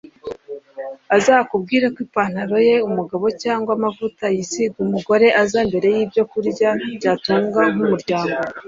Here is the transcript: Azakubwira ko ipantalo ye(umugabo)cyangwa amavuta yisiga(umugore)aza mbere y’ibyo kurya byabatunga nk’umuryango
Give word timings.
Azakubwira 1.15 1.85
ko 1.93 1.99
ipantalo 2.05 2.55
ye(umugabo)cyangwa 2.69 3.71
amavuta 3.77 4.25
yisiga(umugore)aza 4.35 5.59
mbere 5.69 5.87
y’ibyo 5.95 6.23
kurya 6.31 6.69
byabatunga 6.97 7.61
nk’umuryango 7.73 8.37